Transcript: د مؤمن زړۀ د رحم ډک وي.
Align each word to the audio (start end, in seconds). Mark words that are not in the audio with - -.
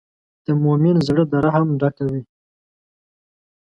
د 0.45 0.47
مؤمن 0.63 0.95
زړۀ 1.07 1.23
د 1.31 1.33
رحم 1.45 1.67
ډک 1.79 1.95
وي. 2.09 2.21